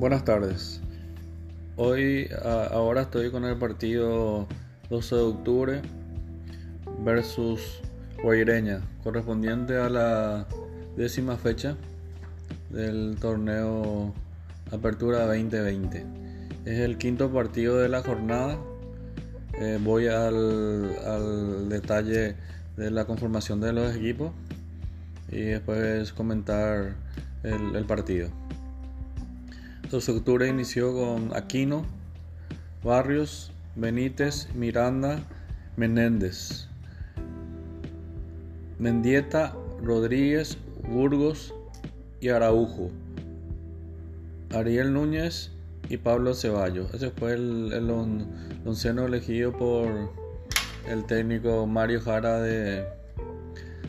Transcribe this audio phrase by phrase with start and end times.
[0.00, 0.80] Buenas tardes.
[1.76, 4.48] Hoy, ahora estoy con el partido
[4.88, 5.82] 12 de octubre
[7.04, 7.82] versus
[8.22, 10.46] Guaireña, correspondiente a la
[10.96, 11.76] décima fecha
[12.70, 14.14] del torneo
[14.72, 16.06] Apertura 2020.
[16.64, 18.58] Es el quinto partido de la jornada.
[19.60, 22.36] Eh, voy al, detalle
[22.78, 24.32] de la conformación de los equipos
[25.30, 26.94] y después comentar
[27.42, 28.30] el partido.
[29.90, 31.84] 12 de octubre inició con Aquino,
[32.84, 35.24] Barrios, Benítez, Miranda,
[35.76, 36.68] Menéndez,
[38.78, 40.58] Mendieta, Rodríguez,
[40.88, 41.52] Burgos
[42.20, 42.92] y Araujo,
[44.54, 45.50] Ariel Núñez
[45.88, 46.94] y Pablo Ceballos.
[46.94, 47.90] Ese fue el, el
[48.64, 49.88] onceno elegido por
[50.88, 52.86] el técnico Mario Jara de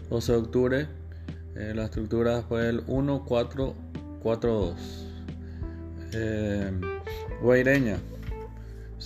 [0.09, 0.87] 12 de octubre.
[1.55, 5.10] Eh, la estructura fue el 1-4-4-2
[6.13, 6.71] eh,
[7.41, 7.97] Guaireña,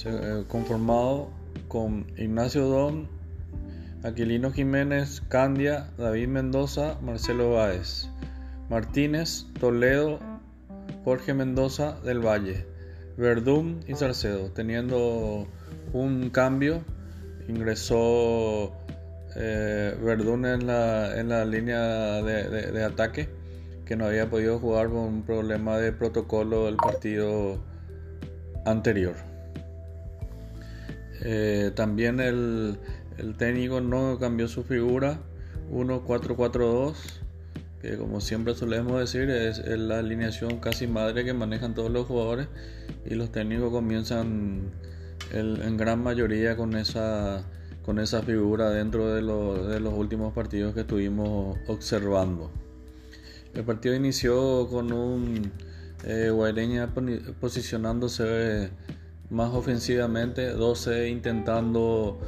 [0.05, 1.29] eh, conformado
[1.67, 3.07] con Ignacio Don,
[4.03, 8.07] Aquilino Jiménez, Candia, David Mendoza, Marcelo Báez,
[8.69, 10.19] Martínez, Toledo,
[11.03, 12.65] Jorge Mendoza del Valle,
[13.17, 15.47] Verdún y Salcedo, teniendo
[15.93, 16.83] un cambio,
[17.47, 18.73] ingresó
[19.35, 21.81] eh, Verdún en la, en la línea
[22.21, 23.29] de ataque
[23.85, 27.59] que no había podido jugar por un problema de protocolo del partido
[28.65, 29.15] anterior.
[31.21, 32.77] Eh, también el,
[33.37, 35.19] técnico no cambió su figura
[35.71, 36.95] 1-4-4-2,
[37.81, 42.47] que como siempre solemos decir es, la alineación casi madre que manejan todos los jugadores
[43.05, 44.71] y los técnicos comienzan
[45.31, 47.45] en gran mayoría con esa,
[47.83, 52.51] con figura dentro de, de los últimos partidos que estuvimos observando.
[53.55, 55.51] El partido inició con un
[56.03, 56.93] eh, Guaireña
[57.39, 58.69] posicionándose
[59.29, 62.19] más ofensivamente, 12 intentando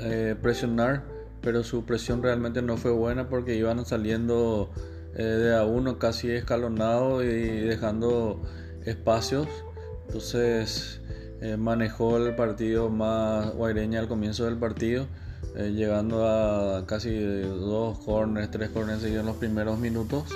[0.00, 1.02] eh, presionar,
[1.40, 4.70] pero su presión realmente no fue buena porque iban saliendo
[5.14, 8.42] eh, de a uno casi escalonado y dejando
[8.84, 9.48] espacios.
[10.06, 11.00] Entonces
[11.40, 15.06] eh, manejó el partido más Guaireña al comienzo del partido,
[15.54, 20.26] llegando a casi dos corners, tres corners en los primeros minutos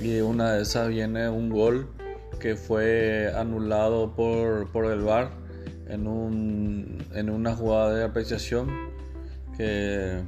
[0.00, 1.88] y una de esas viene un gol
[2.38, 5.30] que fue anulado por, por el VAR
[5.88, 8.70] en, un, en una jugada de apreciación
[9.56, 10.20] que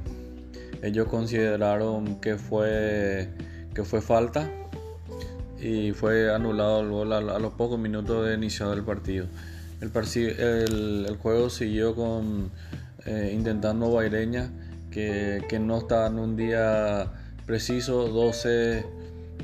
[0.81, 3.29] ellos consideraron que fue,
[3.73, 4.49] que fue falta
[5.59, 9.27] y fue anulado el gol a, los pocos minutos de inicio del partido.
[9.81, 9.91] El,
[11.07, 12.51] el, juego siguió con
[13.05, 14.49] eh, intentando Baireña
[14.89, 17.11] que, que no estaba en un día
[17.45, 18.99] preciso, 12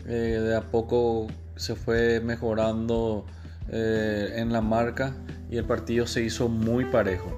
[0.08, 3.26] eh, de a poco se fue mejorando
[3.70, 5.16] eh, en la marca
[5.50, 7.32] y el partido se hizo muy parejo.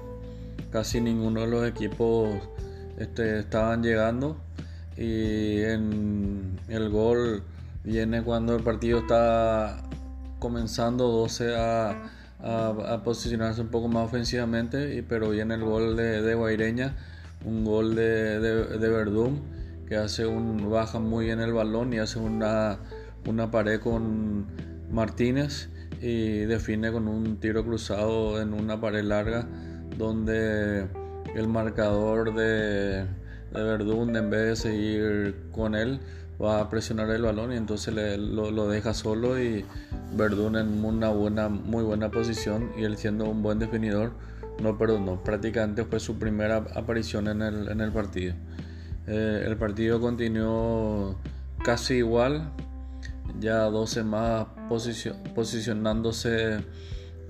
[0.70, 2.28] Casi ninguno de los equipos
[2.98, 4.36] este, estaban llegando
[4.96, 7.42] y en el gol
[7.84, 9.82] viene cuando el partido está
[10.38, 12.12] comenzando 12 a,
[13.02, 16.94] posicionarse un poco más ofensivamente, pero viene el gol de, Guaireña,
[17.44, 19.57] un gol de, de Verdún
[19.88, 22.78] que hace un baja muy bien el balón y hace una,
[23.26, 24.46] una pared con
[24.90, 25.70] Martínez
[26.02, 29.46] y define con un tiro cruzado en una pared larga
[29.96, 30.86] donde
[31.34, 33.04] el marcador de,
[33.52, 36.00] de Verdún en vez de seguir con él
[36.40, 39.64] va a presionar el balón y entonces lo, lo, deja solo y
[40.14, 44.12] Verdún en una buena, muy buena posición y él siendo un buen definidor
[44.62, 45.22] no perdonó.
[45.22, 48.34] Prácticamente fue su primera aparición en el, en el partido.
[49.08, 51.16] Eh, el partido continuó
[51.64, 52.52] casi igual,
[53.40, 54.46] ya 12 más
[55.34, 56.58] posicionándose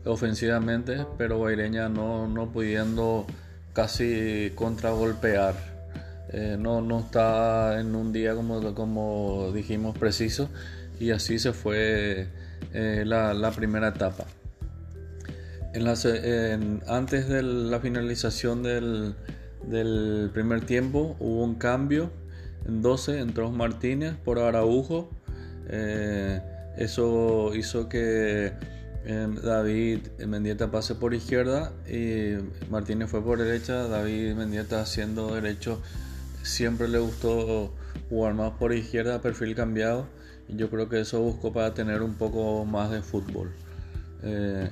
[0.05, 3.27] ofensivamente, pero Guaireña no, no pudiendo
[3.73, 5.55] casi contragolpear.
[6.31, 10.51] Eh, no, no está en un día como, como dijimos preciso
[11.01, 12.29] y así se fue
[12.75, 14.25] eh, la, primera etapa.
[16.87, 19.15] Antes de la finalización del,
[19.67, 22.11] del primer tiempo hubo un cambio.
[22.67, 25.11] En 12 entró Martínez por Araujo.
[25.69, 26.41] Eh,
[26.77, 28.53] eso hizo que
[29.05, 32.35] eh, David Mendieta pase por izquierda y
[32.71, 33.89] Martínez fue por derecha.
[33.89, 35.81] David Mendieta haciendo derecho
[36.43, 37.73] siempre le gustó
[38.09, 40.07] jugar más por izquierda, perfil cambiado.
[40.49, 43.51] Y yo creo que eso buscó para tener un poco más de fútbol.
[44.23, 44.71] Eh,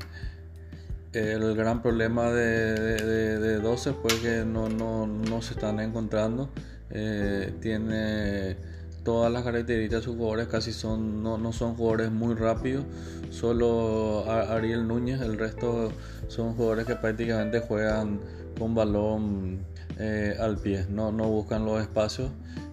[1.12, 6.50] el gran problema de, 12 fue que no, se están encontrando.
[6.90, 8.56] Eh, tiene
[9.04, 12.84] todas las características de sus jugadores casi son, no, son jugadores muy rápidos.
[13.30, 15.92] Solo Ariel Núñez, el resto
[16.28, 18.20] son jugadores que prácticamente juegan
[18.58, 19.60] con balón
[19.98, 22.30] eh, al pie, no, no buscan los espacios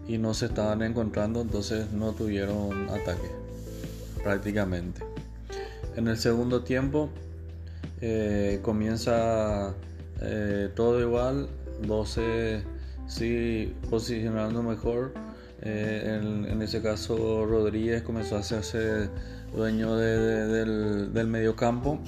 [0.07, 3.31] y no se estaban encontrando, entonces no tuvieron ataque
[4.24, 5.01] prácticamente.
[5.95, 7.09] En el segundo tiempo
[8.01, 9.74] eh, comienza
[10.21, 11.47] eh, todo igual,
[11.88, 12.63] 12
[13.07, 15.13] sí posicionando mejor.
[15.62, 16.19] Eh,
[16.50, 19.09] en, ese caso Rodríguez comenzó a hacerse
[19.53, 22.00] dueño del, del medio campo.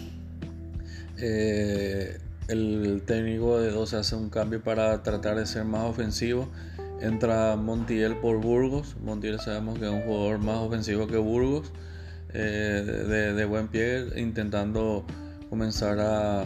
[1.18, 6.50] el técnico de 12 hace un cambio para tratar de ser más ofensivo
[7.02, 8.96] entra Montiel por Burgos.
[9.04, 11.72] Montiel sabemos que es un jugador más ofensivo que Burgos,
[12.34, 15.06] eh, de, buen pie, intentando
[15.50, 16.46] comenzar a,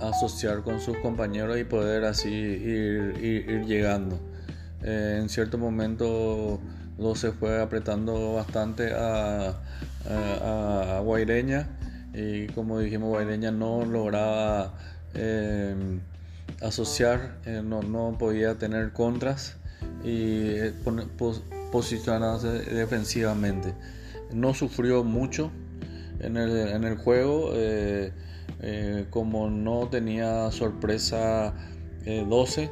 [0.00, 4.18] asociar con sus compañeros y poder así ir, llegando.
[4.82, 6.60] Eh, en cierto momento
[7.14, 9.54] se fue apretando bastante a,
[10.08, 11.68] a, Guaireña
[12.14, 14.74] y como dijimos Guaireña no lograba
[15.14, 15.74] eh,
[16.62, 19.56] asociar, no, no, podía tener contras
[20.04, 20.72] y eh,
[21.72, 23.74] posicionarse defensivamente.
[24.32, 25.50] No sufrió mucho
[26.20, 28.12] en el, juego, eh,
[28.60, 31.54] eh, como no tenía sorpresa
[32.04, 32.70] 12,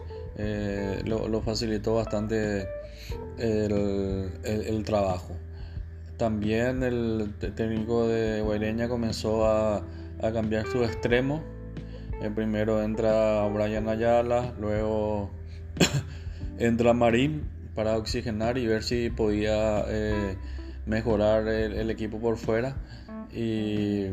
[1.04, 2.66] lo, facilitó bastante
[3.38, 5.36] el, trabajo.
[6.16, 9.82] También el técnico de Guaireña comenzó a,
[10.22, 11.42] a cambiar su extremo.
[12.34, 15.30] primero entra Brian Ayala, luego
[16.58, 20.36] entra Marín para oxigenar y ver si podía eh,
[20.86, 22.74] mejorar el, equipo por fuera
[23.36, 24.06] y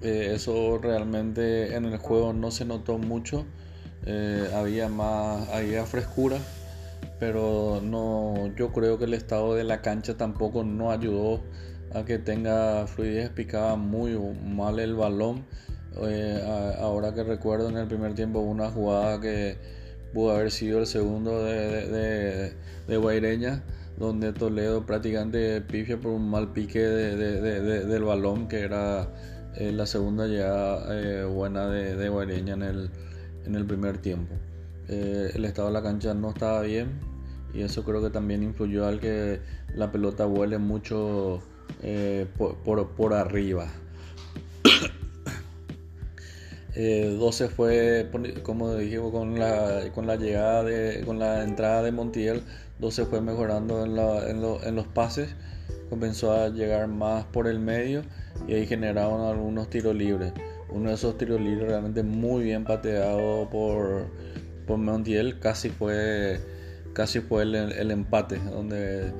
[0.00, 3.44] eh, eso realmente en el juego no se notó mucho.
[4.06, 6.38] Eh, había más había frescura
[7.22, 11.40] pero no yo creo que el estado de la cancha tampoco no ayudó
[11.94, 15.44] a que tenga fluidez picaba muy mal el balón.
[16.80, 19.56] Ahora que recuerdo en el primer tiempo una jugada que
[20.12, 22.52] pudo haber sido el segundo de, de,
[22.88, 23.62] de, Guaireña,
[23.98, 29.08] donde Toledo prácticamente pifia por un mal pique del balón, que era
[29.56, 32.90] eh, la segunda llegada eh, buena de, Guaireña en el,
[33.44, 34.34] en el primer tiempo.
[34.88, 37.00] Eh, el estado de la cancha no estaba bien
[37.54, 39.40] y eso creo que también influyó al que
[39.74, 41.42] la pelota vuele mucho
[42.38, 43.68] por, por arriba.
[46.74, 48.10] 12 eh, fue,
[48.42, 52.42] como dijimos, con la, con la llegada de, con la entrada de Montiel,
[52.78, 55.34] 12 fue mejorando en, en, los pases,
[55.90, 58.02] comenzó a llegar más por el medio
[58.48, 60.32] y ahí generaron algunos tiros libres.
[60.70, 64.06] Uno de esos tiros libres realmente muy bien pateado por,
[64.66, 66.40] por Montiel, casi fue,
[66.94, 69.12] casi fue el, el empate, donde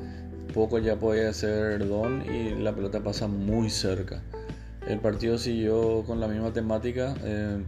[0.54, 4.22] poco ya podía ser Don y la pelota pasa muy cerca.
[4.92, 7.62] El partido siguió con la misma temática, eh,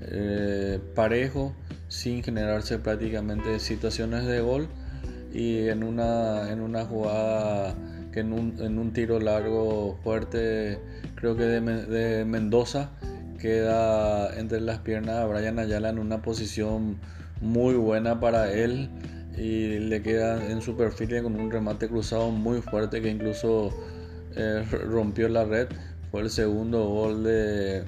[0.00, 1.52] eh, parejo,
[1.88, 4.66] sin generarse prácticamente situaciones de gol
[5.30, 7.74] y en una, en una jugada
[8.12, 10.78] que en un, en un tiro largo fuerte,
[11.16, 12.92] creo que de, Mendoza,
[13.38, 16.96] queda entre las piernas a Brian Ayala en una posición
[17.42, 18.88] muy buena para él
[19.36, 23.70] y le queda en su perfil con un remate cruzado muy fuerte que incluso
[24.34, 25.68] eh, rompió la red
[26.10, 27.84] fue el segundo gol de,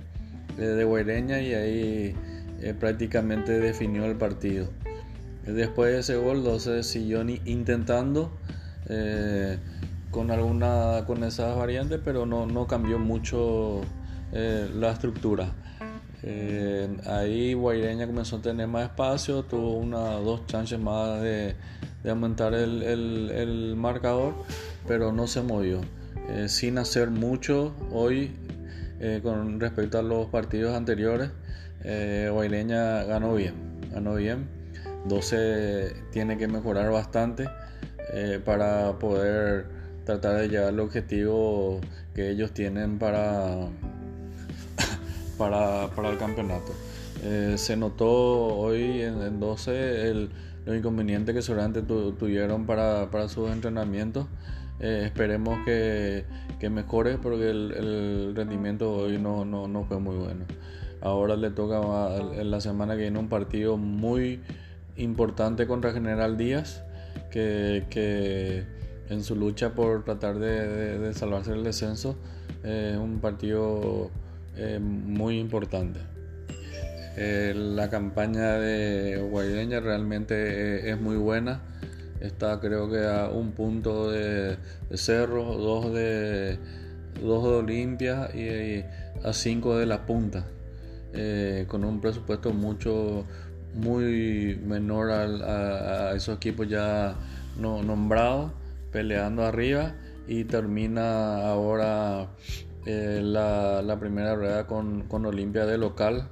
[0.57, 2.17] de, Guaireña y ahí
[2.61, 4.69] eh, prácticamente definió el partido.
[5.45, 8.31] Después de ese gol, 12 siguió intentando
[8.89, 9.59] eh,
[10.13, 13.81] con alguna con esas variantes, pero no, no cambió mucho
[14.33, 15.53] eh, la estructura.
[17.07, 21.57] ahí Guaireña comenzó a tener más espacio, tuvo una dos chances más de,
[22.05, 24.35] de aumentar el, el marcador,
[24.87, 25.81] pero no se movió.
[26.29, 28.33] Eh, sin hacer mucho hoy
[29.05, 31.31] eh, con respecto a los partidos anteriores.
[31.83, 32.31] Eh,
[33.09, 33.55] ganó bien,
[33.91, 34.47] ganó bien.
[35.07, 37.49] 12 tiene que mejorar bastante
[38.13, 39.67] eh, para poder
[40.05, 41.81] tratar de llegar al objetivo
[42.15, 43.57] que ellos tienen para,
[45.37, 46.73] para, para el campeonato.
[47.57, 50.31] se notó hoy en, 12 el,
[50.65, 54.29] los inconvenientes que seguramente tuvieron para, para sus entrenamientos.
[54.81, 56.25] Eh, esperemos que,
[56.71, 60.45] mejore porque el, rendimiento hoy no, no, fue muy bueno.
[61.01, 61.81] Ahora le toca
[62.35, 64.41] en la semana que viene un partido muy
[64.97, 66.85] importante contra General Díaz,
[67.31, 68.65] que,
[69.09, 72.17] en su lucha por tratar de, salvarse el descenso
[72.63, 74.11] es un partido
[74.57, 76.01] eh, muy importante.
[77.17, 81.61] Eh, la campaña de Guaideña realmente es muy buena
[82.23, 84.57] está creo que a un punto de,
[84.95, 86.59] Cerro, dos de,
[87.21, 88.85] dos de Olimpia y,
[89.27, 90.47] a cinco de la punta.
[91.13, 93.27] Eh, con un presupuesto mucho
[93.75, 97.17] muy menor a, esos equipos ya
[97.59, 98.53] no, nombrados
[98.91, 99.95] peleando arriba
[100.27, 102.29] y termina ahora
[102.87, 106.29] eh, la, primera rueda con, con Olimpia de local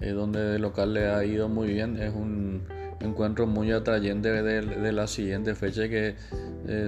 [0.00, 2.62] eh, donde de local le ha ido muy bien es un
[3.00, 6.14] encuentro muy atrayente de, la siguiente fecha que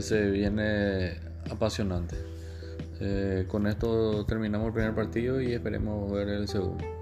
[0.01, 1.15] se viene
[1.51, 2.17] apasionante.
[3.49, 7.02] Con esto terminamos el primer partido y esperemos ver el segundo